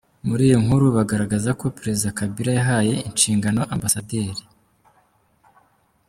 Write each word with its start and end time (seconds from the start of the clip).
Muri 0.27 0.41
iyi 0.47 0.57
nkuru 0.63 0.85
bagaragaza 0.97 1.49
ko 1.59 1.65
Perezida 1.77 2.15
Kabila 2.17 2.51
yahaye 2.57 2.93
inshingano 3.07 3.61
Amb. 3.73 3.83